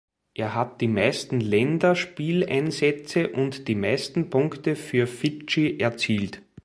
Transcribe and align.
Er 0.33 0.55
hat 0.55 0.81
die 0.81 0.87
meisten 0.87 1.39
Länderspieleinsätze 1.39 3.29
und 3.33 3.67
die 3.67 3.75
meisten 3.75 4.31
Punkte 4.31 4.75
für 4.75 5.05
Fidschi 5.05 5.77
erzielt. 5.79 6.41